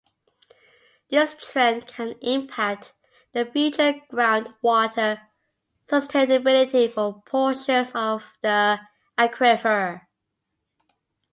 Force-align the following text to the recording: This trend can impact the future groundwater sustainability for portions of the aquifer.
This 1.11 1.35
trend 1.35 1.85
can 1.85 2.15
impact 2.23 2.93
the 3.33 3.45
future 3.45 3.93
groundwater 4.11 5.21
sustainability 5.87 6.91
for 6.91 7.21
portions 7.27 7.91
of 7.93 8.23
the 8.41 8.79
aquifer. 9.19 10.07